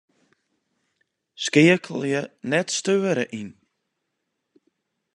Skeakelje 1.43 2.21
'net 2.47 2.67
steure' 2.77 3.29
yn. 3.41 3.49